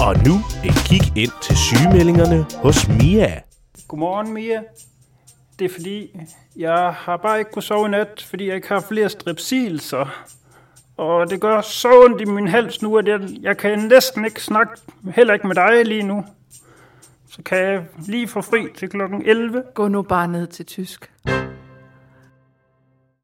[0.00, 0.34] Og nu
[0.64, 3.40] et kig ind til sygemeldingerne hos Mia.
[3.88, 4.62] Godmorgen, Mia.
[5.58, 6.20] Det er fordi,
[6.56, 10.24] jeg har bare ikke kunnet sove i nat, fordi jeg ikke har flere strepsilser.
[10.96, 14.42] Og det gør så ondt i min hals nu, at jeg, jeg kan næsten ikke
[14.42, 14.72] snakke,
[15.14, 16.24] heller ikke med dig lige nu.
[17.30, 19.62] Så kan jeg lige få fri til klokken 11.
[19.74, 21.10] Gå nu bare ned til tysk.